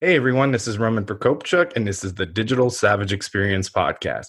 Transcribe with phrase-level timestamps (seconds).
[0.00, 4.26] Hey everyone, this is Roman Prokopchuk, and this is the Digital Savage Experience Podcast.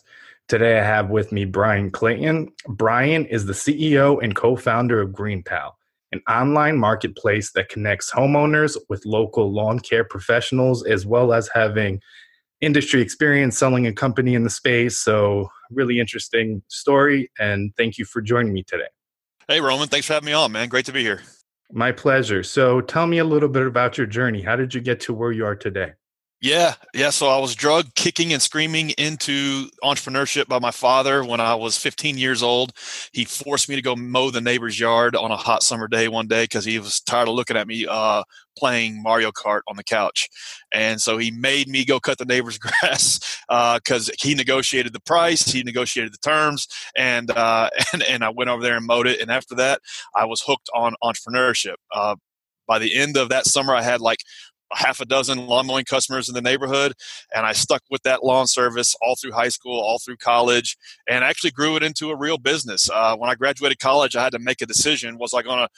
[0.48, 2.52] Today I have with me Brian Clayton.
[2.70, 5.74] Brian is the CEO and co founder of GreenPal,
[6.12, 12.02] an online marketplace that connects homeowners with local lawn care professionals, as well as having
[12.62, 14.98] industry experience selling a company in the space.
[14.98, 18.90] So, really interesting story, and thank you for joining me today.
[19.48, 20.68] Hey Roman, thanks for having me on, man.
[20.68, 21.22] Great to be here.
[21.72, 22.44] My pleasure.
[22.44, 24.44] So tell me a little bit about your journey.
[24.44, 25.94] How did you get to where you are today?
[26.42, 27.10] Yeah, yeah.
[27.10, 31.78] So I was drug kicking and screaming into entrepreneurship by my father when I was
[31.78, 32.72] 15 years old.
[33.12, 36.28] He forced me to go mow the neighbor's yard on a hot summer day one
[36.28, 38.24] day because he was tired of looking at me uh,
[38.58, 40.30] playing Mario Kart on the couch.
[40.74, 45.02] And so he made me go cut the neighbor's grass because uh, he negotiated the
[45.02, 49.08] price, he negotiated the terms, and uh, and and I went over there and mowed
[49.08, 49.20] it.
[49.20, 49.82] And after that,
[50.16, 51.76] I was hooked on entrepreneurship.
[51.94, 52.16] Uh,
[52.68, 54.20] by the end of that summer, I had like
[54.74, 56.94] half a dozen lawn mowing customers in the neighborhood
[57.36, 61.24] and i stuck with that lawn service all through high school all through college and
[61.24, 62.90] actually grew it into a real business.
[62.90, 65.70] Uh, when i graduated college i had to make a decision was i going to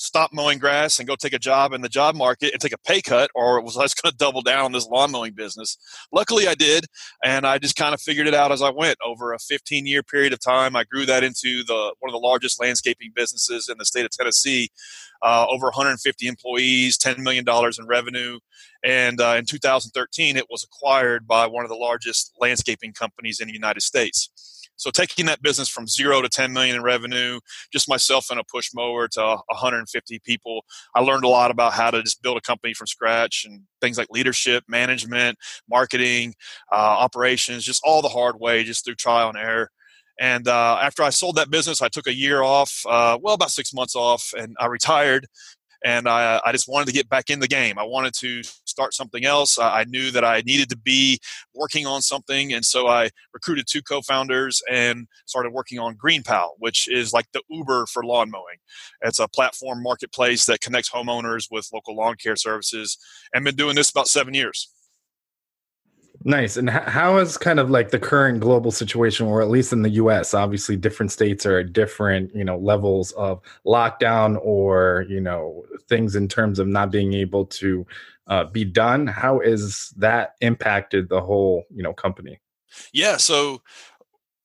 [0.00, 2.78] stop mowing grass and go take a job in the job market and take a
[2.78, 5.76] pay cut, or was I just going to double down on this lawn mowing business?
[6.10, 6.86] Luckily, I did,
[7.22, 8.96] and I just kind of figured it out as I went.
[9.04, 12.26] Over a 15 year period of time, I grew that into the one of the
[12.26, 14.70] largest landscaping businesses in the state of Tennessee.
[15.22, 18.38] Uh, over 150 employees, $10 million in revenue.
[18.82, 23.48] And uh, in 2013, it was acquired by one of the largest landscaping companies in
[23.48, 24.30] the United States.
[24.80, 27.38] So taking that business from zero to 10 million in revenue,
[27.70, 31.90] just myself and a push mower to 150 people, I learned a lot about how
[31.90, 35.36] to just build a company from scratch and things like leadership, management,
[35.68, 36.34] marketing,
[36.72, 39.70] uh, operations, just all the hard way, just through trial and error.
[40.18, 43.50] And uh, after I sold that business, I took a year off, uh, well, about
[43.50, 45.26] six months off, and I retired
[45.84, 47.78] and I, uh, I just wanted to get back in the game.
[47.78, 49.58] I wanted to start something else.
[49.58, 51.18] I knew that I needed to be
[51.54, 56.88] working on something, and so I recruited two co-founders and started working on GreenPal, which
[56.88, 58.58] is like the Uber for lawn mowing.
[59.02, 62.98] It's a platform marketplace that connects homeowners with local lawn care services,
[63.34, 64.68] and been doing this about seven years.
[66.22, 66.58] Nice.
[66.58, 69.90] And how is kind of like the current global situation, or at least in the
[69.90, 70.34] U.S.
[70.34, 76.14] Obviously, different states are at different, you know, levels of lockdown, or you know, things
[76.14, 77.86] in terms of not being able to
[78.26, 79.06] uh, be done.
[79.06, 82.38] How is that impacted the whole, you know, company?
[82.92, 83.16] Yeah.
[83.16, 83.62] So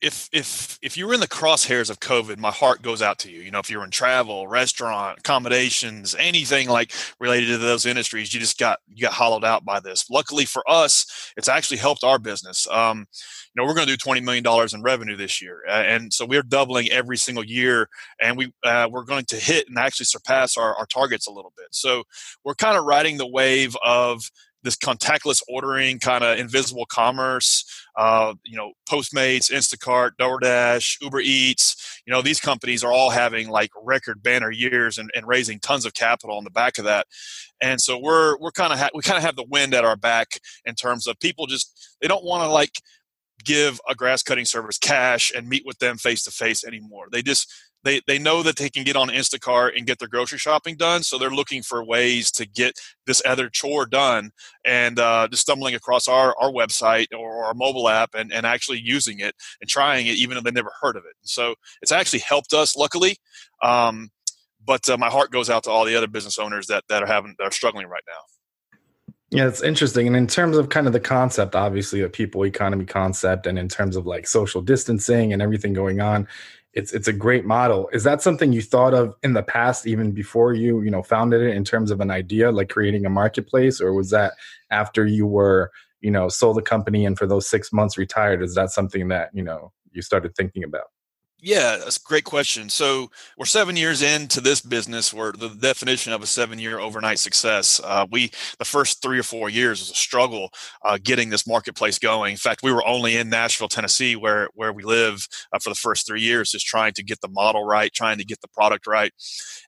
[0.01, 3.31] if if if you were in the crosshairs of COVID, my heart goes out to
[3.31, 3.41] you.
[3.41, 8.39] You know, if you're in travel, restaurant, accommodations, anything like related to those industries, you
[8.39, 10.09] just got you got hollowed out by this.
[10.09, 12.67] Luckily for us, it's actually helped our business.
[12.69, 15.71] Um, you know, we're going to do twenty million dollars in revenue this year, uh,
[15.71, 17.87] and so we're doubling every single year,
[18.21, 21.53] and we uh, we're going to hit and actually surpass our, our targets a little
[21.57, 21.67] bit.
[21.71, 22.03] So
[22.43, 24.29] we're kind of riding the wave of
[24.65, 27.63] this contactless ordering, kind of invisible commerce.
[27.95, 32.01] Uh, you know, Postmates, Instacart, DoorDash, Uber Eats.
[32.05, 35.85] You know, these companies are all having like record banner years and, and raising tons
[35.85, 37.07] of capital on the back of that.
[37.61, 39.95] And so we're we're kind of ha- we kind of have the wind at our
[39.95, 42.81] back in terms of people just they don't want to like
[43.43, 47.07] give a grass cutting service cash and meet with them face to face anymore.
[47.11, 47.53] They just
[47.85, 51.03] they they know that they can get on Instacart and get their grocery shopping done,
[51.03, 52.73] so they're looking for ways to get
[53.05, 54.31] this other chore done.
[54.65, 58.79] And uh, just stumbling across our our website or our mobile app and, and actually
[58.79, 61.15] using it and trying it, even though they never heard of it.
[61.21, 63.17] So it's actually helped us, luckily.
[63.63, 64.09] Um,
[64.65, 67.07] but uh, my heart goes out to all the other business owners that that are
[67.07, 68.19] having that are struggling right now.
[69.31, 70.07] Yeah, it's interesting.
[70.07, 73.67] And in terms of kind of the concept, obviously, a people economy concept, and in
[73.67, 76.27] terms of like social distancing and everything going on,
[76.75, 77.89] it's it's a great model.
[77.93, 81.41] Is that something you thought of in the past, even before you you know founded
[81.41, 84.33] it, in terms of an idea like creating a marketplace, or was that
[84.71, 88.43] after you were you know sold the company and for those six months retired?
[88.43, 90.87] Is that something that you know you started thinking about?
[91.41, 92.69] Yeah, that's a great question.
[92.69, 95.13] So we're seven years into this business.
[95.13, 97.79] Where the definition of a seven-year overnight success.
[97.83, 100.49] Uh, we the first three or four years was a struggle
[100.83, 102.31] uh, getting this marketplace going.
[102.31, 105.75] In fact, we were only in Nashville, Tennessee, where where we live uh, for the
[105.75, 108.87] first three years, just trying to get the model right, trying to get the product
[108.87, 109.11] right,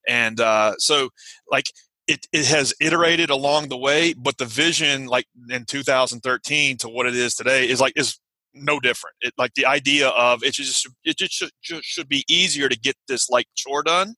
[0.08, 1.10] and uh, so
[1.52, 1.66] like
[2.08, 7.06] it, it has iterated along the way, but the vision, like in 2013 to what
[7.06, 8.18] it is today, is like is
[8.60, 9.16] no different.
[9.22, 12.78] It like the idea of it just it just should, just should be easier to
[12.78, 14.16] get this like chore done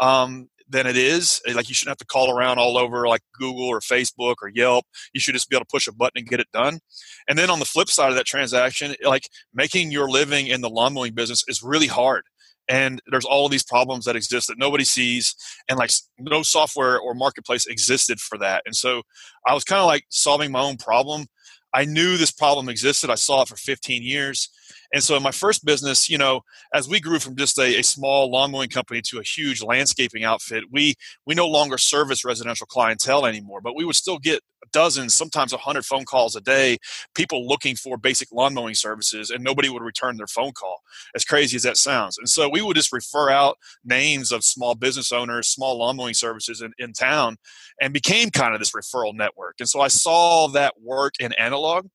[0.00, 1.40] um, than it is.
[1.52, 4.84] Like you shouldn't have to call around all over like Google or Facebook or Yelp.
[5.12, 6.80] You should just be able to push a button and get it done.
[7.28, 10.70] And then on the flip side of that transaction, like making your living in the
[10.70, 12.24] lawn mowing business is really hard
[12.68, 15.34] and there's all these problems that exist that nobody sees
[15.68, 19.02] and like no software or marketplace existed for that and so
[19.46, 21.26] i was kind of like solving my own problem
[21.74, 24.48] i knew this problem existed i saw it for 15 years
[24.92, 26.40] and so in my first business you know
[26.72, 30.24] as we grew from just a, a small lawn mowing company to a huge landscaping
[30.24, 30.94] outfit we
[31.26, 34.40] we no longer service residential clientele anymore but we would still get
[34.72, 36.76] dozens, sometimes a hundred phone calls a day,
[37.14, 40.82] people looking for basic lawn mowing services, and nobody would return their phone call.
[41.14, 44.74] As crazy as that sounds, and so we would just refer out names of small
[44.74, 47.36] business owners, small lawn mowing services in, in town,
[47.80, 49.56] and became kind of this referral network.
[49.60, 51.32] And so I saw that work in
[51.64, 51.86] analog,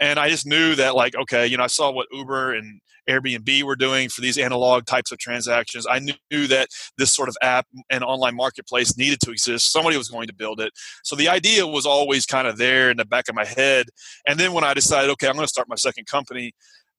[0.00, 3.62] and I just knew that like okay, you know, I saw what Uber and Airbnb
[3.62, 5.86] were doing for these analog types of transactions.
[5.88, 6.68] I knew that
[6.98, 9.70] this sort of app and online marketplace needed to exist.
[9.70, 10.72] Somebody was going to build it.
[11.04, 13.86] So the idea was always kind of there in the back of my head.
[14.26, 16.52] And then when I decided, okay, I'm going to start my second company,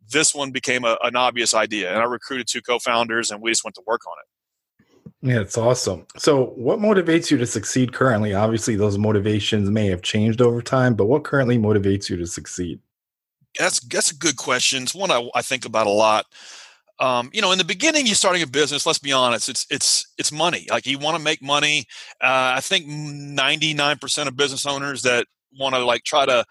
[0.09, 1.89] this one became a, an obvious idea.
[1.91, 4.36] And I recruited two co founders and we just went to work on it.
[5.27, 6.05] Yeah, it's awesome.
[6.17, 8.33] So, what motivates you to succeed currently?
[8.33, 12.79] Obviously, those motivations may have changed over time, but what currently motivates you to succeed?
[13.57, 14.83] that's that's a good question.
[14.83, 16.25] It's one I, I think about a lot.
[16.99, 18.85] Um, you know, in the beginning, you're starting a business.
[18.85, 20.67] Let's be honest; it's it's it's money.
[20.69, 21.85] Like you want to make money.
[22.21, 25.27] Uh, I think 99% of business owners that
[25.59, 26.45] want to like try to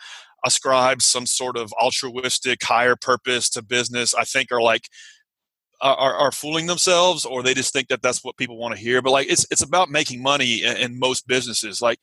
[0.44, 4.88] ascribe some sort of altruistic higher purpose to business, I think are like
[5.81, 9.02] are, are fooling themselves, or they just think that that's what people want to hear.
[9.02, 11.82] But like, it's it's about making money in, in most businesses.
[11.82, 11.99] Like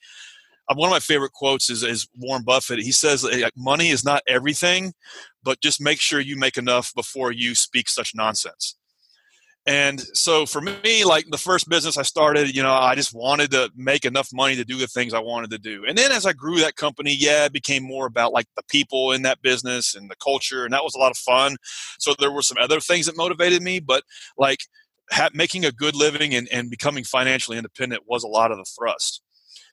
[0.69, 2.79] uh, one of my favorite quotes is, is Warren Buffett.
[2.79, 4.93] He says, like, money is not everything,
[5.43, 8.77] but just make sure you make enough before you speak such nonsense.
[9.65, 13.51] And so for me, like the first business I started, you know, I just wanted
[13.51, 15.85] to make enough money to do the things I wanted to do.
[15.87, 19.13] And then as I grew that company, yeah, it became more about like the people
[19.13, 20.65] in that business and the culture.
[20.65, 21.55] And that was a lot of fun.
[21.97, 24.03] So there were some other things that motivated me, but
[24.37, 24.59] like
[25.11, 28.65] ha- making a good living and, and becoming financially independent was a lot of the
[28.77, 29.21] thrust.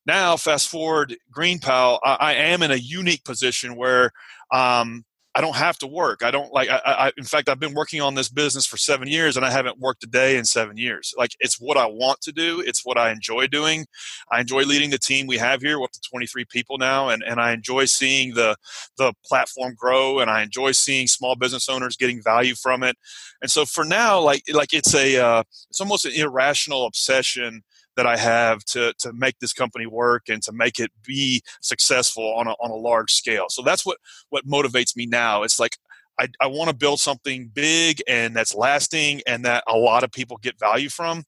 [0.07, 4.13] Now, fast forward, GreenPal, I, I am in a unique position where
[4.53, 5.05] um,
[5.35, 6.25] I don't have to work.
[6.25, 6.69] I don't like.
[6.69, 9.51] I, I, in fact, I've been working on this business for seven years, and I
[9.51, 11.15] haven't worked a day in seven years.
[11.17, 12.61] Like it's what I want to do.
[12.67, 13.87] It's what I enjoy doing.
[14.33, 15.81] I enjoy leading the team we have here.
[15.81, 18.57] Up to 23 people now, and, and I enjoy seeing the
[18.99, 22.97] the platform grow, and I enjoy seeing small business owners getting value from it.
[23.41, 27.63] And so for now, like like it's a uh, it's almost an irrational obsession
[28.01, 32.33] that I have to to make this company work and to make it be successful
[32.35, 33.47] on a on a large scale.
[33.51, 33.99] So that's what
[34.31, 35.43] what motivates me now.
[35.43, 35.77] It's like
[36.19, 40.11] I, I want to build something big and that's lasting and that a lot of
[40.13, 41.25] people get value from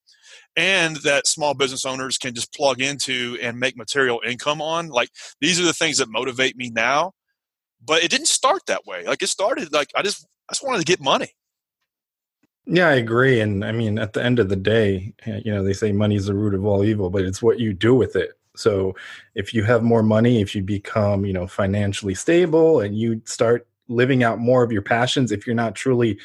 [0.57, 5.11] and that small business owners can just plug into and make material income on like
[5.43, 7.13] these are the things that motivate me now
[7.85, 10.79] but it didn't start that way like it started like i just i just wanted
[10.79, 11.29] to get money
[12.67, 13.41] yeah, I agree.
[13.41, 16.17] And I mean, at the end of the day, eh, you know, they say money
[16.17, 18.33] is the root of all evil, but it's what you do with it.
[18.55, 18.95] So
[19.35, 23.67] if you have more money, if you become, you know, financially stable and you start
[23.89, 26.19] living out more of your passions, if you're not truly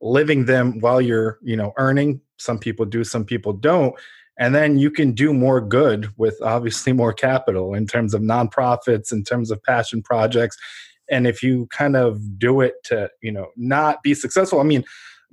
[0.00, 3.94] living them while you're, you know, earning, some people do, some people don't.
[4.38, 9.12] And then you can do more good with obviously more capital in terms of nonprofits,
[9.12, 10.56] in terms of passion projects.
[11.10, 14.84] And if you kind of do it to, you know, not be successful, I mean,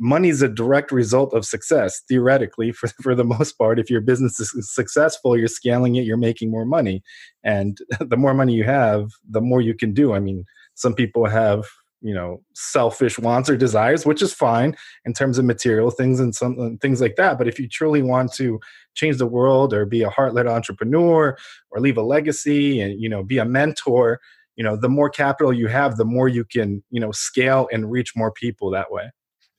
[0.02, 3.80] money is a direct result of success theoretically for, for the most part.
[3.80, 7.04] If your business is successful you're scaling it you're making more money.
[7.44, 10.14] And the more money you have the more you can do.
[10.14, 11.66] I mean some people have
[12.04, 16.34] you know selfish wants or desires which is fine in terms of material things and
[16.34, 17.38] some things like that.
[17.38, 18.60] But if you truly want to
[18.96, 21.38] change the world or be a heart-led entrepreneur
[21.70, 24.20] or leave a legacy and you know be a mentor
[24.56, 27.92] you know the more capital you have the more you can you know scale and
[27.92, 29.12] reach more people that way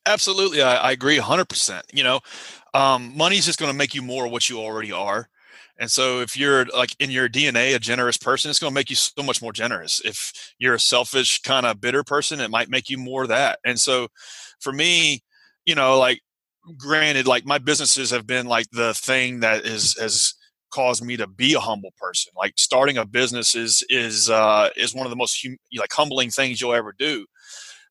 [0.07, 1.85] Absolutely, I, I agree 100%.
[1.93, 2.21] You know,
[2.75, 5.29] um, money is just going to make you more what you already are.
[5.79, 8.91] And so, if you're like in your DNA a generous person, it's going to make
[8.91, 10.01] you so much more generous.
[10.05, 13.59] If you're a selfish, kind of bitter person, it might make you more that.
[13.65, 14.09] And so,
[14.61, 15.23] for me,
[15.67, 16.21] you know, like
[16.79, 20.35] granted, like my businesses have been like the thing that is has
[20.73, 22.33] caused me to be a humble person.
[22.37, 26.31] Like starting a business is is uh, is one of the most hum- like humbling
[26.31, 27.27] things you'll ever do.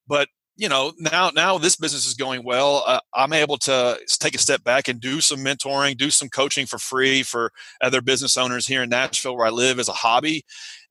[0.07, 0.29] But
[0.61, 4.37] you know now now this business is going well uh, i'm able to take a
[4.37, 7.51] step back and do some mentoring do some coaching for free for
[7.81, 10.45] other business owners here in nashville where i live as a hobby.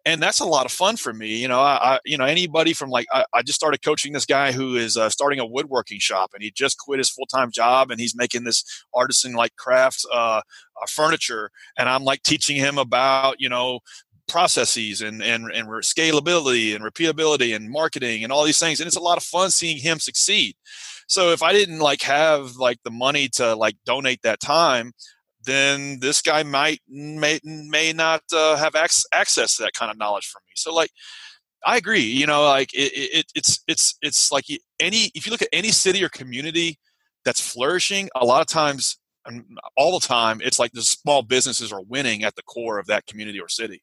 [0.06, 2.72] And that's a lot of fun for me you know i, I you know anybody
[2.72, 5.98] from like I, I, just started coaching this guy who is uh, starting a woodworking
[6.00, 10.06] shop and he just quit his full-time job and he's making this artisan like craft
[10.10, 10.40] uh,
[10.80, 11.50] uh, furniture.
[11.78, 13.80] And i'm like teaching him about you know
[14.30, 18.80] processes and, and, and scalability and repeatability and marketing and all these things.
[18.80, 20.54] And it's a lot of fun seeing him succeed.
[21.08, 24.92] So if I didn't like have like the money to like donate that time,
[25.44, 29.98] then this guy might may may not uh, have ac- access to that kind of
[29.98, 30.52] knowledge from me.
[30.54, 30.90] So like,
[31.66, 32.00] I agree.
[32.00, 34.44] You know, like it, it, it's it's it's like
[34.78, 36.78] any if you look at any city or community
[37.24, 38.98] that's flourishing, a lot of times
[39.76, 43.06] all the time, it's like the small businesses are winning at the core of that
[43.06, 43.82] community or city.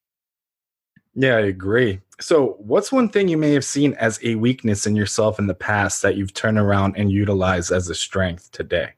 [1.19, 1.99] Yeah, I agree.
[2.19, 5.55] So, what's one thing you may have seen as a weakness in yourself in the
[5.55, 8.91] past that you've turned around and utilized as a strength today?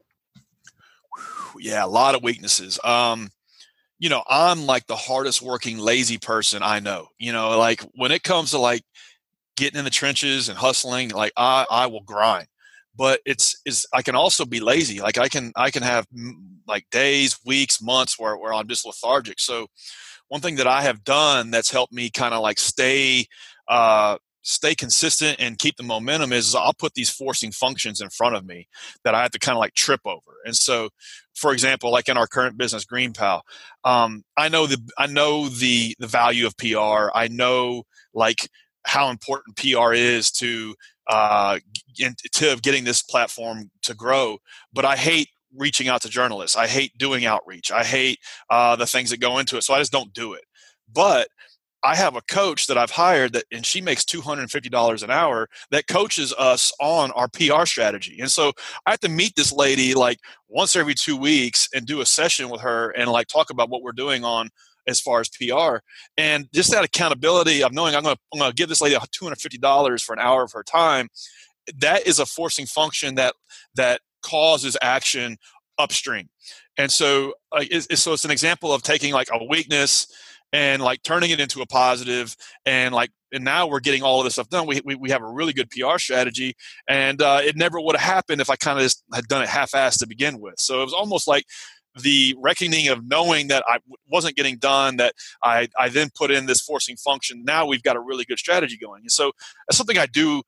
[1.57, 2.77] Yeah, a lot of weaknesses.
[2.83, 3.29] Um,
[3.99, 7.07] you know, I'm like the hardest working lazy person I know.
[7.17, 8.83] You know, like when it comes to like
[9.55, 12.47] getting in the trenches and hustling, like I I will grind.
[12.97, 14.99] But it's is I can also be lazy.
[14.99, 16.05] Like I can I can have
[16.67, 19.39] like days, weeks, months where where I'm just lethargic.
[19.39, 19.67] So
[20.29, 23.25] one thing that I have done that's helped me kind of like stay
[23.67, 28.09] uh, stay consistent and keep the momentum is, is I'll put these forcing functions in
[28.09, 28.67] front of me
[29.03, 30.37] that I have to kind of like trip over.
[30.45, 30.89] And so,
[31.35, 33.41] for example, like in our current business, GreenPal,
[33.83, 37.11] um, I know the I know the the value of PR.
[37.13, 37.83] I know
[38.13, 38.49] like
[38.85, 40.75] how important PR is to
[41.09, 41.59] uh,
[42.33, 44.37] to getting this platform to grow.
[44.73, 46.55] But I hate reaching out to journalists.
[46.55, 47.71] I hate doing outreach.
[47.71, 49.63] I hate uh, the things that go into it.
[49.63, 50.43] So I just don't do it.
[50.91, 51.27] But
[51.81, 55.87] I have a coach that I've hired that, and she makes $250 an hour that
[55.87, 58.17] coaches us on our PR strategy.
[58.19, 58.51] And so
[58.85, 62.49] I have to meet this lady like once every two weeks and do a session
[62.49, 64.49] with her and like talk about what we're doing on
[64.87, 65.77] as far as PR.
[66.17, 70.19] And just that accountability of knowing I'm going to, give this lady $250 for an
[70.19, 71.09] hour of her time.
[71.77, 73.35] That is a forcing function that,
[73.75, 75.37] that causes action
[75.77, 76.29] upstream.
[76.77, 80.07] And so, it's, it's, so it's an example of taking like a weakness
[80.51, 82.35] and like turning it into a positive
[82.65, 85.21] and like and now we're getting all of this stuff done we, we, we have
[85.21, 86.55] a really good pr strategy
[86.87, 89.99] and uh, it never would have happened if i kind of had done it half-assed
[89.99, 91.45] to begin with so it was almost like
[92.01, 96.45] the reckoning of knowing that I wasn't getting done, that I, I then put in
[96.45, 97.43] this forcing function.
[97.43, 99.01] Now we've got a really good strategy going.
[99.01, 99.31] And so
[99.67, 100.43] that's something I do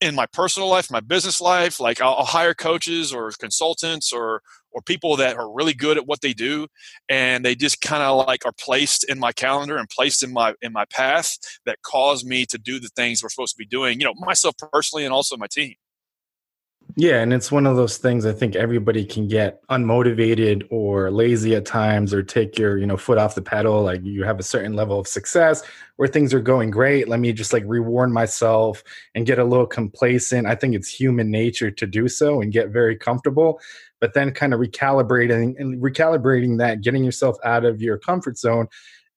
[0.00, 4.42] in my personal life, my business life, like I'll, I'll, hire coaches or consultants or
[4.72, 6.66] or people that are really good at what they do,
[7.08, 10.54] and they just kind of like are placed in my calendar and placed in my
[10.60, 13.98] in my path that cause me to do the things we're supposed to be doing.
[13.98, 15.74] You know, myself personally and also my team.
[16.98, 21.54] Yeah, and it's one of those things I think everybody can get unmotivated or lazy
[21.54, 24.42] at times or take your, you know, foot off the pedal like you have a
[24.42, 25.62] certain level of success
[25.96, 28.82] where things are going great, let me just like reward myself
[29.14, 30.46] and get a little complacent.
[30.46, 33.60] I think it's human nature to do so and get very comfortable,
[34.00, 38.68] but then kind of recalibrating and recalibrating that, getting yourself out of your comfort zone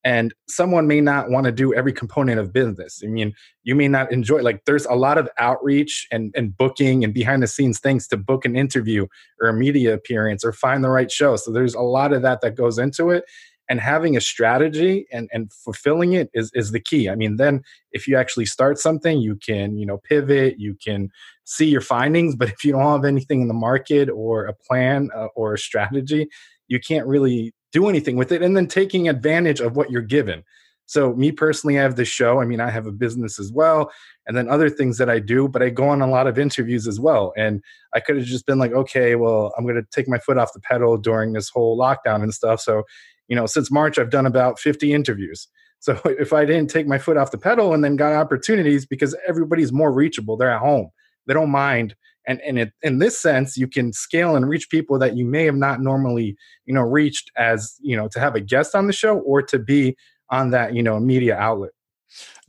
[0.04, 3.02] and someone may not want to do every component of business.
[3.04, 7.04] I mean you may not enjoy like there's a lot of outreach and, and booking
[7.04, 9.06] and behind the scenes things to book an interview
[9.40, 11.36] or a media appearance or find the right show.
[11.36, 13.24] So there's a lot of that that goes into it
[13.68, 17.08] and having a strategy and, and fulfilling it is, is the key.
[17.08, 21.10] I mean then if you actually start something you can you know pivot you can
[21.44, 25.10] see your findings but if you don't have anything in the market or a plan
[25.14, 26.28] uh, or a strategy
[26.68, 30.42] you can't really do anything with it and then taking advantage of what you're given.
[30.86, 32.40] So me personally i have this show.
[32.40, 33.90] I mean i have a business as well
[34.26, 36.86] and then other things that i do but i go on a lot of interviews
[36.86, 37.32] as well.
[37.36, 37.62] And
[37.94, 40.52] i could have just been like okay well i'm going to take my foot off
[40.52, 42.60] the pedal during this whole lockdown and stuff.
[42.60, 42.82] So
[43.28, 45.48] you know since march i've done about 50 interviews.
[45.82, 49.16] So if i didn't take my foot off the pedal and then got opportunities because
[49.26, 50.90] everybody's more reachable they're at home
[51.26, 51.94] they don't mind
[52.26, 55.44] and and it, in this sense you can scale and reach people that you may
[55.44, 56.36] have not normally
[56.66, 59.58] you know reached as you know to have a guest on the show or to
[59.58, 59.96] be
[60.30, 61.70] on that you know media outlet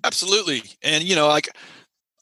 [0.03, 1.49] absolutely and you know like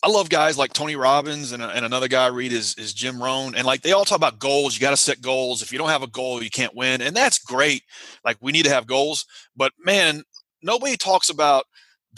[0.02, 3.22] I love guys like Tony Robbins and, and another guy I read is, is Jim
[3.22, 3.54] Rohn.
[3.54, 4.74] And like they all talk about goals.
[4.74, 5.62] You got to set goals.
[5.62, 7.02] If you don't have a goal, you can't win.
[7.02, 7.84] And that's great.
[8.24, 9.26] Like we need to have goals.
[9.58, 10.24] But man,
[10.64, 11.66] nobody talks about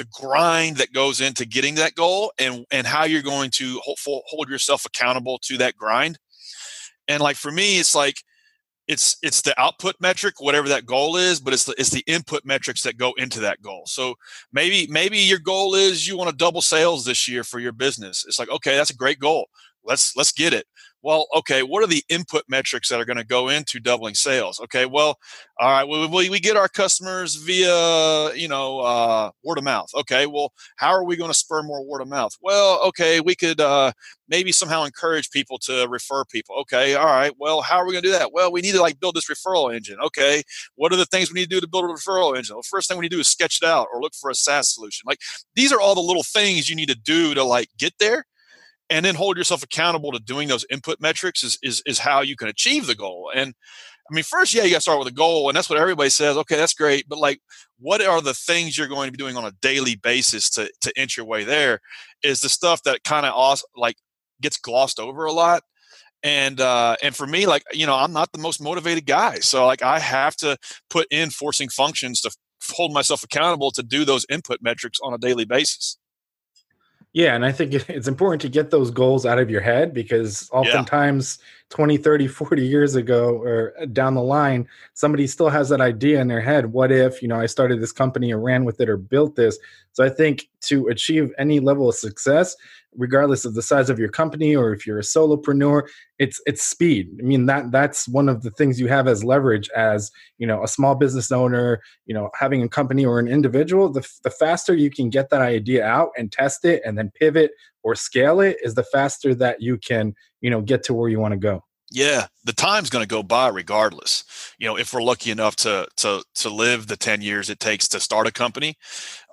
[0.02, 4.24] the grind that goes into getting that goal and and how you're going to hold,
[4.26, 6.18] hold yourself accountable to that grind.
[7.08, 8.16] And like for me it's like
[8.88, 12.44] it's it's the output metric whatever that goal is but it's the it's the input
[12.46, 13.84] metrics that go into that goal.
[13.86, 14.16] So
[14.52, 18.26] maybe maybe your goal is you want to double sales this year for your business.
[18.28, 19.50] It's like okay that's a great goal.
[19.84, 20.66] Let's let's get it
[21.04, 24.60] well okay what are the input metrics that are going to go into doubling sales?
[24.60, 25.18] Okay well
[25.60, 29.90] all right well, we, we get our customers via you know uh, word of mouth.
[29.96, 32.36] Okay well how are we going to spur more word of mouth?
[32.42, 33.92] Well okay we could uh,
[34.28, 36.56] maybe somehow encourage people to refer people.
[36.62, 38.34] Okay all right well how are we going to do that?
[38.34, 39.98] Well we need to like build this referral engine.
[40.04, 40.44] Okay
[40.76, 42.56] what are the things we need to do to build a referral engine?
[42.56, 44.36] Well first thing we need to do is sketch it out or look for a
[44.36, 45.06] saas solution.
[45.06, 45.20] Like
[45.56, 48.26] these are all the little things you need to do to like get there
[48.92, 52.36] and then hold yourself accountable to doing those input metrics is, is, is how you
[52.36, 53.32] can achieve the goal.
[53.34, 53.56] And
[54.10, 56.10] I mean, first, yeah, you got to start with a goal, and that's what everybody
[56.10, 56.36] says.
[56.36, 57.40] Okay, that's great, but like,
[57.80, 61.02] what are the things you're going to be doing on a daily basis to to
[61.02, 61.80] inch your way there?
[62.22, 63.96] Is the stuff that kind of like
[64.42, 65.64] gets glossed over a lot.
[66.24, 69.66] And uh, and for me, like you know, I'm not the most motivated guy, so
[69.66, 70.58] like I have to
[70.90, 72.32] put in forcing functions to
[72.70, 75.98] hold myself accountable to do those input metrics on a daily basis.
[77.14, 80.50] Yeah, and I think it's important to get those goals out of your head because
[80.52, 81.46] oftentimes yeah.
[81.76, 86.22] 20, 30, 40 years ago or uh, down the line, somebody still has that idea
[86.22, 86.68] in their head.
[86.68, 89.60] What if, you know, I started this company or ran with it or built this?
[89.92, 92.56] So I think to achieve any level of success,
[92.96, 95.88] regardless of the size of your company or if you're a solopreneur
[96.22, 97.10] it's it's speed.
[97.20, 100.64] I mean that that's one of the things you have as leverage as you know
[100.64, 103.90] a small business owner you know having a company or an individual.
[103.90, 107.52] The, the faster you can get that idea out and test it and then pivot
[107.82, 111.20] or scale it is the faster that you can you know get to where you
[111.20, 111.64] want to go.
[111.90, 114.24] Yeah the time's going to go by regardless.
[114.60, 117.88] You know if we're lucky enough to to to live the 10 years it takes
[117.90, 118.76] to start a company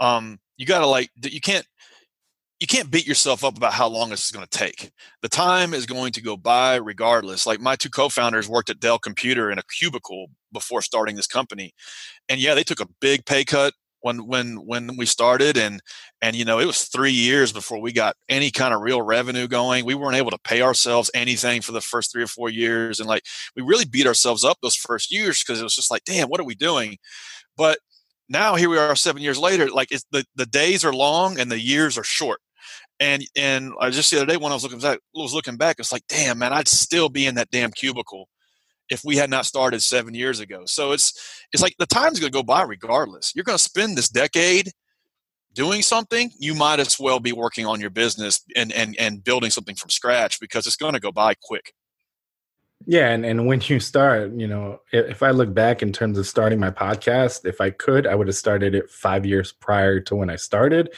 [0.01, 1.67] um you got to like you can't
[2.61, 4.91] you can't beat yourself up about how long this is going to take.
[5.23, 7.47] The time is going to go by regardless.
[7.47, 11.73] Like my two co-founders worked at Dell Computer in a cubicle before starting this company.
[12.29, 15.81] And yeah, they took a big pay cut when when when we started and
[16.21, 19.47] and you know, it was 3 years before we got any kind of real revenue
[19.47, 19.85] going.
[19.85, 23.09] We weren't able to pay ourselves anything for the first 3 or 4 years and
[23.09, 23.23] like
[23.55, 26.41] we really beat ourselves up those first years because it was just like, damn, what
[26.41, 26.99] are we doing?
[27.57, 27.79] But
[28.29, 31.51] now here we are 7 years later like it's the the days are long and
[31.53, 32.41] the years are short
[33.01, 35.77] and and I just the other day when I was looking back, was looking back,
[35.79, 38.29] it's like, damn man, I'd still be in that damn cubicle
[38.91, 40.63] if we had not started seven years ago.
[40.67, 43.33] So it's it's like the time's going to go by regardless.
[43.35, 44.73] You're going to spend this decade
[45.53, 46.31] doing something.
[46.39, 49.91] You might as well be working on your business and and and building something from
[49.91, 51.73] scratch because it's going to go by quick.
[52.87, 56.27] Yeah, and, and when you start, you know, if I look back in terms of
[56.27, 60.15] starting my podcast, if I could, I would have started it five years prior to
[60.15, 60.91] when I started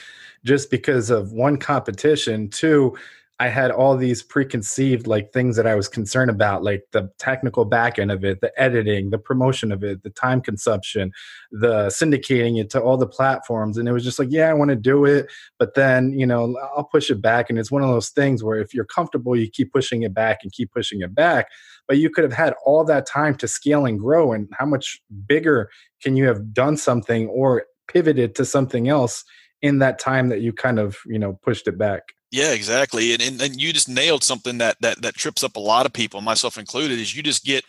[0.44, 2.96] just because of one competition, two,
[3.40, 7.64] I had all these preconceived like things that I was concerned about, like the technical
[7.64, 11.11] back end of it, the editing, the promotion of it, the time consumption,
[11.50, 13.79] the syndicating it to all the platforms.
[13.79, 15.33] And it was just like, yeah, I want to do it.
[15.59, 17.48] But then, you know, I'll push it back.
[17.48, 20.40] And it's one of those things where if you're comfortable, you keep pushing it back
[20.42, 21.48] and keep pushing it back.
[21.88, 24.35] But you could have had all that time to scale and grow.
[24.35, 25.70] And how much bigger
[26.03, 29.24] can you have done something or pivoted to something else
[29.62, 33.23] in that time that you kind of you know pushed it back yeah exactly and,
[33.23, 36.20] and, and you just nailed something that that that trips up a lot of people
[36.20, 37.64] myself included is you just get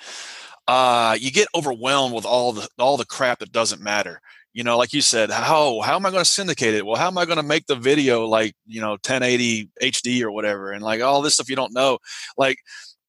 [0.67, 4.21] uh you get overwhelmed with all the all the crap that doesn't matter
[4.53, 7.07] you know like you said how how am i going to syndicate it well how
[7.07, 10.83] am i going to make the video like you know 1080 hd or whatever and
[10.83, 11.97] like all this stuff you don't know
[12.37, 12.57] like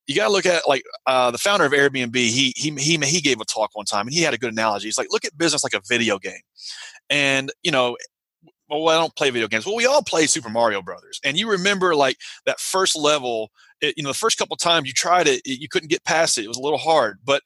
[0.07, 2.15] you got to look at like uh, the founder of Airbnb.
[2.15, 4.89] He he he he gave a talk one time, and he had a good analogy.
[4.89, 6.41] He's like, look at business like a video game,
[7.09, 7.97] and you know
[8.81, 9.67] well, I don't play video games.
[9.67, 13.51] Well, we all play Super Mario Brothers, and you remember like that first level.
[13.81, 16.39] It, you know, the first couple times you tried it, it, you couldn't get past
[16.39, 16.45] it.
[16.45, 17.43] It was a little hard, but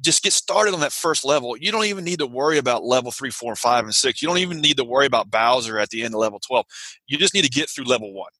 [0.00, 1.56] just get started on that first level.
[1.56, 4.20] You don't even need to worry about level three, four, five, and six.
[4.20, 6.66] You don't even need to worry about Bowser at the end of level twelve.
[7.06, 8.30] You just need to get through level one,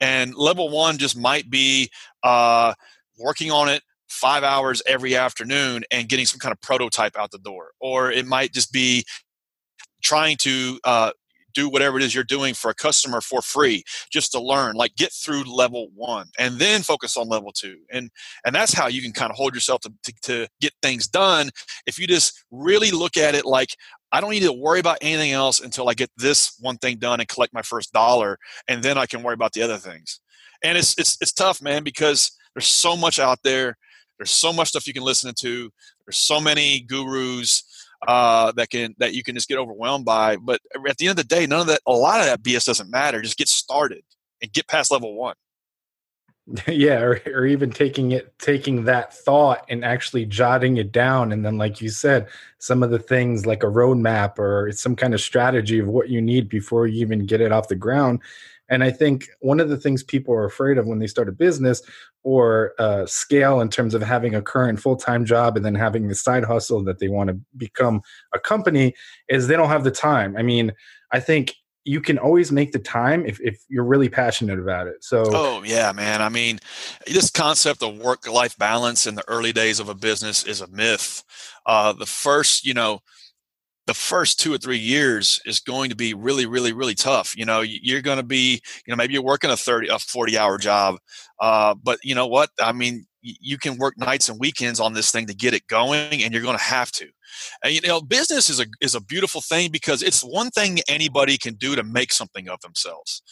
[0.00, 1.90] and level one just might be
[2.22, 2.74] uh,
[3.18, 7.38] working on it five hours every afternoon and getting some kind of prototype out the
[7.38, 9.04] door, or it might just be
[10.02, 11.10] trying to uh,
[11.56, 14.94] do whatever it is you're doing for a customer for free just to learn like
[14.96, 18.10] get through level one and then focus on level two and
[18.44, 21.48] and that's how you can kind of hold yourself to, to, to get things done
[21.86, 23.70] if you just really look at it like
[24.12, 27.20] I don't need to worry about anything else until I get this one thing done
[27.20, 28.38] and collect my first dollar,
[28.68, 30.20] and then I can worry about the other things.
[30.62, 33.76] And it's it's it's tough, man, because there's so much out there.
[34.18, 35.70] There's so much stuff you can listen to.
[36.06, 37.64] There's so many gurus
[38.06, 40.36] uh, that can that you can just get overwhelmed by.
[40.36, 42.66] But at the end of the day, none of that, a lot of that BS
[42.66, 43.22] doesn't matter.
[43.22, 44.02] Just get started
[44.42, 45.34] and get past level one.
[46.68, 51.44] yeah or, or even taking it taking that thought and actually jotting it down and
[51.44, 52.28] then like you said
[52.58, 56.22] some of the things like a roadmap or some kind of strategy of what you
[56.22, 58.20] need before you even get it off the ground
[58.68, 61.32] and i think one of the things people are afraid of when they start a
[61.32, 61.82] business
[62.22, 66.14] or uh, scale in terms of having a current full-time job and then having the
[66.14, 68.00] side hustle that they want to become
[68.34, 68.94] a company
[69.28, 70.72] is they don't have the time i mean
[71.12, 71.54] i think
[71.86, 75.04] you can always make the time if, if you're really passionate about it.
[75.04, 76.20] So, oh, yeah, man.
[76.20, 76.58] I mean,
[77.06, 80.66] this concept of work life balance in the early days of a business is a
[80.66, 81.22] myth.
[81.64, 82.98] Uh, the first, you know,
[83.86, 87.36] the first two or three years is going to be really, really, really tough.
[87.36, 90.36] You know, you're going to be, you know, maybe you're working a 30, a 40
[90.36, 90.96] hour job.
[91.40, 92.50] Uh, but you know what?
[92.60, 96.22] I mean, you can work nights and weekends on this thing to get it going
[96.22, 97.08] and you're going to have to
[97.64, 101.36] and, you know business is a is a beautiful thing because it's one thing anybody
[101.36, 103.22] can do to make something of themselves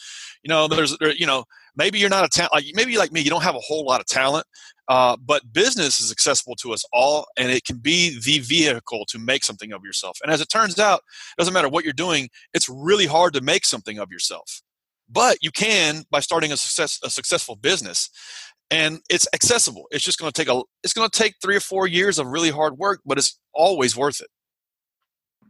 [0.43, 3.21] you know there's there, you know maybe you're not a talent like maybe like me
[3.21, 4.45] you don't have a whole lot of talent
[4.87, 9.17] uh, but business is accessible to us all and it can be the vehicle to
[9.17, 12.29] make something of yourself and as it turns out it doesn't matter what you're doing
[12.53, 14.61] it's really hard to make something of yourself
[15.09, 18.09] but you can by starting a success a successful business
[18.71, 19.85] and it's accessible.
[19.91, 22.27] It's just going to take a it's going to take 3 or 4 years of
[22.27, 24.29] really hard work, but it's always worth it.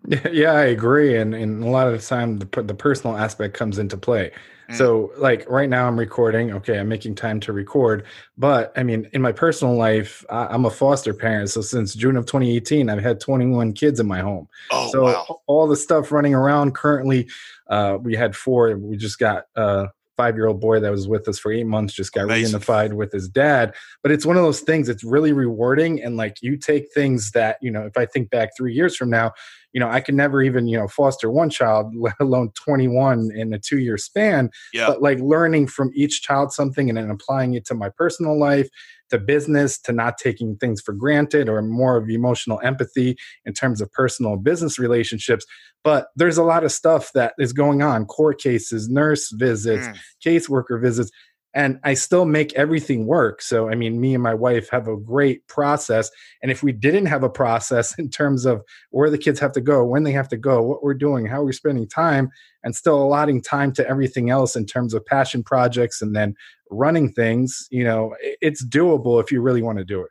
[0.32, 3.80] Yeah, I agree and and a lot of the time the the personal aspect comes
[3.80, 4.32] into play.
[4.70, 4.76] Mm.
[4.78, 8.06] So like right now I'm recording, okay, I'm making time to record,
[8.38, 12.18] but I mean in my personal life I, am a foster parent, so since June
[12.18, 14.48] of 2018 I've had 21 kids in my home.
[14.72, 15.42] Oh, so wow.
[15.48, 17.28] all the stuff running around currently
[17.68, 21.28] uh, we had four we just got uh, five year old boy that was with
[21.28, 22.60] us for eight months just got Amazing.
[22.60, 23.74] reunified with his dad.
[24.02, 26.02] But it's one of those things, it's really rewarding.
[26.02, 29.10] And like you take things that, you know, if I think back three years from
[29.10, 29.32] now,
[29.74, 33.54] you know, I can never even, you know, foster one child, let alone 21 in
[33.54, 34.50] a two year span.
[34.74, 34.88] Yeah.
[34.88, 38.70] But like learning from each child something and then applying it to my personal life
[39.10, 43.16] to business to not taking things for granted or more of emotional empathy
[43.46, 45.46] in terms of personal business relationships
[45.84, 49.98] but there's a lot of stuff that is going on court cases nurse visits mm.
[50.26, 51.12] caseworker visits
[51.56, 53.42] and I still make everything work.
[53.42, 56.12] So, I mean, me and my wife have a great process.
[56.44, 59.62] And if we didn't have a process in terms of where the kids have to
[59.62, 62.30] go, when they have to go, what we're doing, how we're spending time,
[62.64, 66.36] and still allotting time to everything else in terms of passion projects and then
[66.70, 70.10] running things, you know, it's doable if you really want to do it.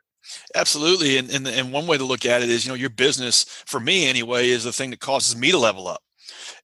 [0.55, 1.17] Absolutely.
[1.17, 3.79] And, and, and one way to look at it is, you know, your business, for
[3.79, 6.01] me anyway, is the thing that causes me to level up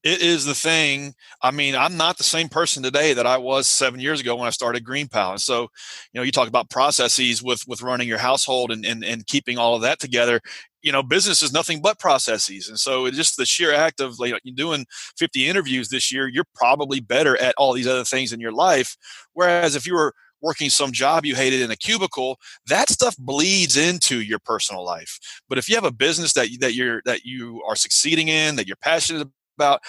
[0.03, 1.13] it is the thing.
[1.41, 4.47] I mean, I'm not the same person today that I was seven years ago when
[4.47, 5.31] I started GreenPal.
[5.31, 9.03] And so, you know, you talk about processes with with running your household and and,
[9.03, 10.41] and keeping all of that together.
[10.81, 12.67] You know, business is nothing but processes.
[12.67, 14.85] And so it's just the sheer act of like you're doing
[15.17, 18.97] 50 interviews this year, you're probably better at all these other things in your life.
[19.33, 23.77] Whereas if you were working some job you hated in a cubicle that stuff bleeds
[23.77, 27.61] into your personal life but if you have a business that that you're that you
[27.67, 29.27] are succeeding in that you're passionate
[29.61, 29.81] about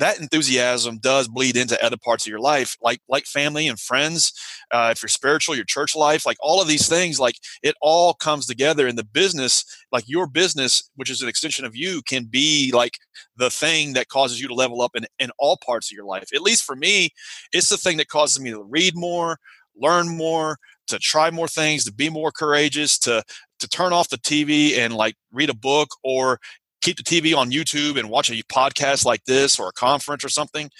[0.00, 4.32] that enthusiasm does bleed into other parts of your life like like family and friends
[4.72, 8.14] uh, if you're spiritual your church life like all of these things like it all
[8.14, 12.24] comes together in the business like your business which is an extension of you can
[12.24, 12.94] be like
[13.36, 16.28] the thing that causes you to level up in, in all parts of your life.
[16.34, 17.10] At least for me
[17.52, 19.38] it's the thing that causes me to read more
[19.76, 20.56] learn more
[20.88, 23.22] to try more things to be more courageous to
[23.60, 26.40] to turn off the tv and like read a book or
[26.80, 30.28] keep the TV on YouTube and watch a podcast like this or a conference or
[30.28, 30.70] something.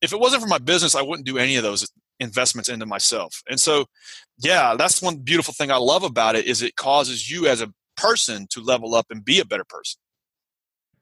[0.00, 1.90] If it wasn't for my business, I wouldn't do any of those
[2.20, 3.42] investments into myself.
[3.48, 3.86] And so,
[4.38, 7.72] yeah, that's one beautiful thing I love about it is it causes you as a
[7.96, 10.00] person to level up and be a better person.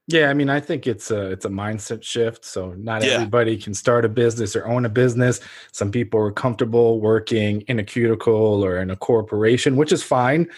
[0.08, 2.44] Yeah, I mean, I think it's a it's a mindset shift.
[2.44, 3.12] So not yeah.
[3.12, 5.38] everybody can start a business or own a business.
[5.70, 10.48] Some people are comfortable working in a cuticle or in a corporation, which is fine.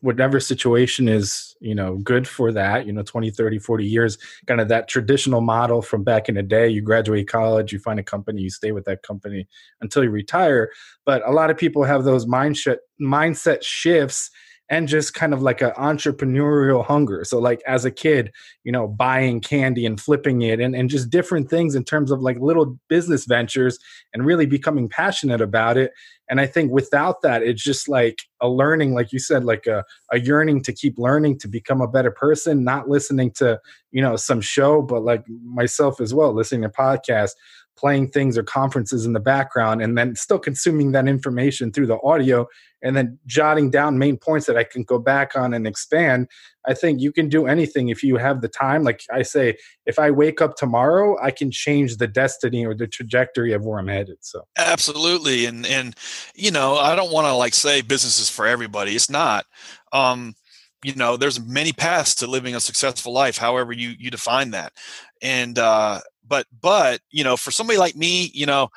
[0.00, 4.60] Whatever situation is, you know, good for that, you know, 20, 30, 40 years, kind
[4.62, 6.66] of that traditional model from back in the day.
[6.66, 9.46] You graduate college, you find a company, you stay with that company
[9.82, 10.70] until you retire.
[11.04, 14.30] But a lot of people have those mindset mindset shifts
[14.70, 17.22] and just kind of like an entrepreneurial hunger.
[17.24, 21.10] So like as a kid, you know, buying candy and flipping it and, and just
[21.10, 23.78] different things in terms of like little business ventures
[24.14, 25.92] and really becoming passionate about it.
[26.30, 29.84] And I think without that, it's just like a learning, like you said, like a,
[30.10, 34.16] a yearning to keep learning, to become a better person, not listening to, you know,
[34.16, 37.34] some show, but like myself as well, listening to podcasts
[37.76, 42.00] playing things or conferences in the background and then still consuming that information through the
[42.02, 42.46] audio
[42.82, 46.28] and then jotting down main points that I can go back on and expand.
[46.66, 48.84] I think you can do anything if you have the time.
[48.84, 49.56] Like I say,
[49.86, 53.78] if I wake up tomorrow, I can change the destiny or the trajectory of where
[53.78, 54.18] I'm headed.
[54.20, 55.46] So absolutely.
[55.46, 55.96] And and
[56.34, 58.94] you know, I don't want to like say business is for everybody.
[58.94, 59.46] It's not.
[59.92, 60.34] Um,
[60.84, 64.74] you know, there's many paths to living a successful life, however you you define that.
[65.22, 68.68] And uh but but you know for somebody like me you know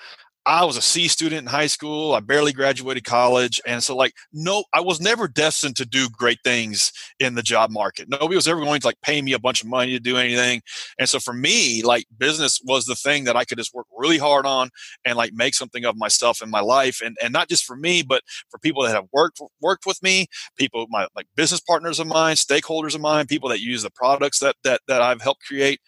[0.47, 2.13] I was a C student in high school.
[2.15, 3.60] I barely graduated college.
[3.67, 7.69] And so, like, no, I was never destined to do great things in the job
[7.69, 8.07] market.
[8.07, 10.62] Nobody was ever going to like pay me a bunch of money to do anything.
[10.97, 14.17] And so, for me, like, business was the thing that I could just work really
[14.17, 14.69] hard on
[15.03, 17.01] and like make something of myself in my life.
[17.03, 20.27] And, and not just for me, but for people that have worked, worked with me,
[20.57, 24.39] people, my like business partners of mine, stakeholders of mine, people that use the products
[24.39, 25.81] that, that, that I've helped create.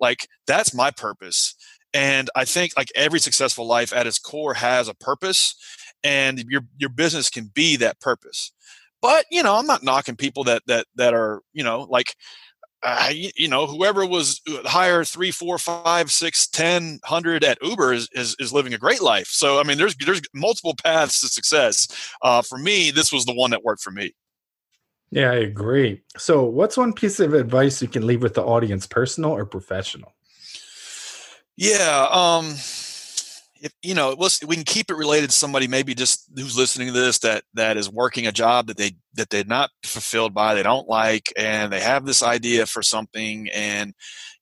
[0.00, 1.54] Like, that's my purpose
[1.94, 5.54] and I think like every successful life at its core has a purpose,
[6.04, 8.52] and your your business can be that purpose.
[9.00, 12.14] But you know, I'm not knocking people that that that are you know like.
[12.80, 17.92] Uh, you, know, whoever was uh, higher three, four, five, six, ten, hundred at Uber
[17.92, 19.26] is, is, is living a great life.
[19.26, 21.88] So, I mean, there's there's multiple paths to success.
[22.22, 24.12] Uh, for me, this was the one that worked for me.
[25.10, 26.02] Yeah, I agree.
[26.18, 30.12] So, what's one piece of advice you can leave with the audience, personal or professional?
[31.58, 32.06] Yeah.
[32.12, 32.52] Um,
[33.60, 34.14] if you know,
[34.46, 37.76] we can keep it related to somebody maybe just who's listening to this that that
[37.76, 41.72] is working a job that they that they're not fulfilled by, they don't like, and
[41.72, 43.92] they have this idea for something, and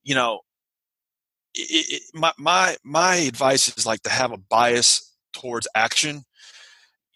[0.05, 0.41] you know,
[1.55, 6.23] it, it, my my my advice is like to have a bias towards action.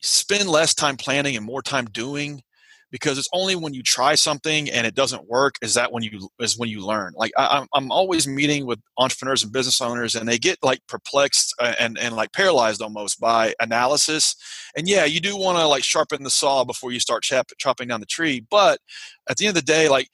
[0.01, 2.43] Spend less time planning and more time doing
[2.91, 6.29] because it's only when you try something and it doesn't work is that when you
[6.41, 7.13] is when you learn.
[7.17, 11.55] Like I, i'm always meeting with entrepreneurs and business owners and they get like perplexed
[11.59, 14.35] uh, and and like paralyzed almost by analysis.
[14.77, 17.89] And yeah you do want to like sharpen the saw before you start chop, chopping
[17.89, 18.81] down the tree but
[19.29, 20.09] at the end of the day like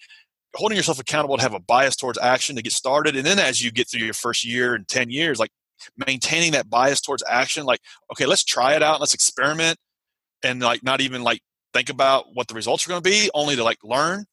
[0.54, 3.62] holding yourself accountable to have a bias towards action to get started and then as
[3.62, 5.50] you get through your first year and 10 years like
[6.06, 9.78] maintaining that bias towards action like okay let's try it out let's experiment
[10.42, 11.40] and like not even like
[11.76, 14.24] think about what the results are going to be only to like learn.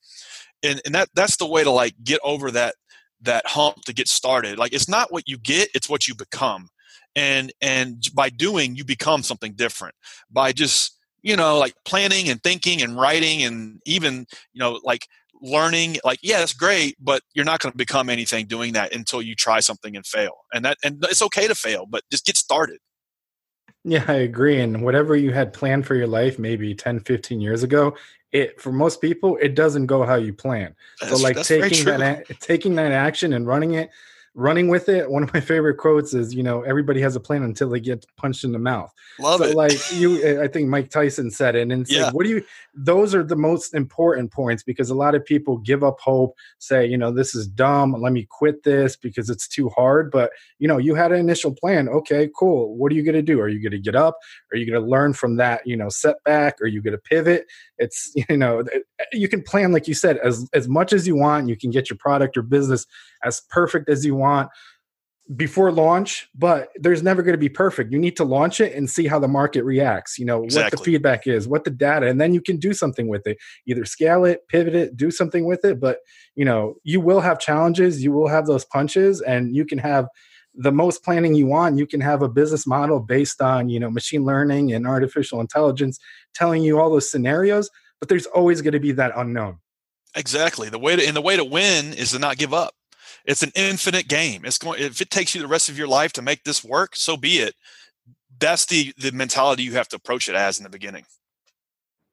[0.64, 2.76] And, and that that's the way to like get over that
[3.22, 4.58] that hump to get started.
[4.58, 6.70] Like it's not what you get it's what you become.
[7.16, 9.96] And and by doing you become something different.
[10.32, 15.08] By just you know like planning and thinking and writing and even you know like
[15.42, 19.22] learning like yeah that's great but you're not going to become anything doing that until
[19.22, 20.46] you try something and fail.
[20.54, 22.80] And that and it's okay to fail but just get started
[23.84, 24.62] yeah, I agree.
[24.62, 27.96] And whatever you had planned for your life maybe 10, 15 years ago,
[28.32, 30.76] it for most people, it doesn't go how you plan.
[31.00, 33.92] That's, so like taking that taking that action and running it
[34.36, 35.10] running with it.
[35.10, 38.06] One of my favorite quotes is, you know, everybody has a plan until they get
[38.18, 38.92] punched in the mouth.
[39.20, 39.56] Love so, it.
[39.56, 41.72] Like you, eh, I think Mike Tyson said it.
[41.72, 42.06] And yeah.
[42.06, 42.44] like, what do you,
[42.74, 46.86] those are the most important points because a lot of people give up hope, say,
[46.86, 47.94] you know, this is dumb.
[47.94, 50.10] Let me quit this because it's too hard.
[50.10, 51.88] But, you know, you had an initial plan.
[51.88, 52.76] Okay, cool.
[52.76, 53.40] What are you going to do?
[53.40, 54.18] Are you going to get up?
[54.52, 56.60] Are you going to learn from that, you know, setback?
[56.62, 57.46] Are you going to pivot?
[57.78, 58.64] It's, you know,
[59.12, 61.50] you can plan, like you said, as, as much as you want.
[61.50, 62.88] You can get your product or business
[63.24, 64.23] as perfect as you want
[65.36, 67.92] before launch, but there's never going to be perfect.
[67.92, 70.64] You need to launch it and see how the market reacts, you know, exactly.
[70.64, 73.38] what the feedback is, what the data, and then you can do something with it.
[73.66, 76.00] Either scale it, pivot it, do something with it, but
[76.36, 80.08] you know, you will have challenges, you will have those punches and you can have
[80.56, 81.78] the most planning you want.
[81.78, 86.00] You can have a business model based on, you know, machine learning and artificial intelligence
[86.36, 89.60] telling you all those scenarios, but there's always going to be that unknown.
[90.16, 90.70] Exactly.
[90.70, 92.76] The way to and the way to win is to not give up.
[93.26, 94.44] It's an infinite game.
[94.46, 96.96] It's going if it takes you the rest of your life to make this work,
[96.96, 97.56] so be it.
[98.40, 101.06] That's the the mentality you have to approach it as in the beginning.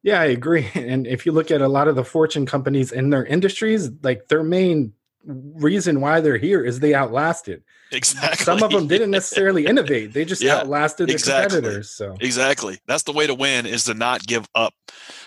[0.03, 0.69] Yeah, I agree.
[0.75, 4.29] And if you look at a lot of the fortune companies in their industries, like
[4.29, 4.93] their main
[5.25, 7.63] reason why they're here is they outlasted.
[7.93, 8.45] Exactly.
[8.45, 10.13] Some of them didn't necessarily innovate.
[10.13, 11.57] They just yeah, outlasted their exactly.
[11.57, 11.91] competitors.
[11.91, 12.79] So exactly.
[12.87, 14.73] That's the way to win is to not give up.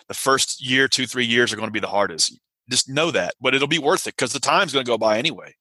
[0.08, 2.40] The first year, two, three years are going to be the hardest.
[2.70, 3.36] Just know that.
[3.42, 5.56] But it'll be worth it because the time's going to go by anyway.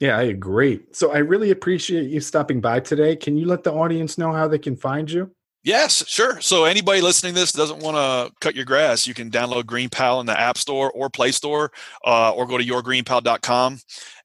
[0.00, 0.80] Yeah, I agree.
[0.92, 3.14] So I really appreciate you stopping by today.
[3.16, 5.30] Can you let the audience know how they can find you?
[5.62, 6.40] Yes, sure.
[6.40, 10.20] So anybody listening to this doesn't want to cut your grass, you can download GreenPal
[10.20, 11.70] in the App Store or Play Store,
[12.06, 13.78] uh, or go to yourgreenpal.com.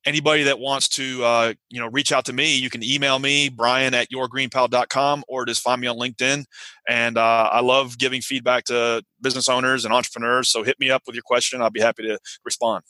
[0.06, 3.50] Anybody that wants to, uh, you know, reach out to me, you can email me,
[3.50, 6.46] Brian at yourgreenpal.com, or just find me on LinkedIn.
[6.88, 10.48] And uh, I love giving feedback to business owners and entrepreneurs.
[10.48, 11.62] So hit me up with your question.
[11.62, 12.86] I'll be happy to respond.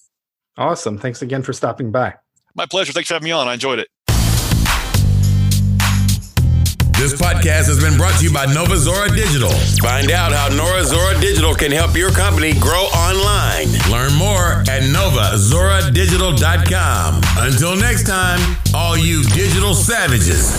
[0.56, 1.00] Awesome.
[1.00, 2.16] Thanks again for stopping by.
[2.56, 2.94] My pleasure.
[2.94, 3.48] Thanks for having me on.
[3.48, 3.90] I enjoyed it.
[6.98, 9.52] This podcast has been brought to you by Nova Zora Digital.
[9.84, 13.68] Find out how Nova Zora Digital can help your company grow online.
[13.92, 17.22] Learn more at novazoradigital.com.
[17.38, 18.40] Until next time,
[18.74, 20.56] all you digital savages.